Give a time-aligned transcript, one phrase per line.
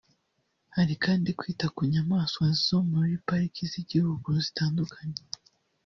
[0.75, 5.21] Hari kandi kwita ku nyamaswa zo muri Pariki z’igihugu zitandukanye